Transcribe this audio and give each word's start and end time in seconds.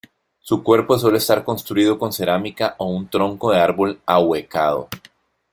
Su 0.39 0.63
cuerpo 0.63 0.97
suele 0.97 1.19
estar 1.19 1.43
construido 1.43 1.99
con 1.99 2.11
cerámica 2.11 2.73
o 2.79 2.87
un 2.87 3.07
tronco 3.07 3.51
de 3.51 3.59
árbol 3.59 3.99
ahuecado. 4.07 4.89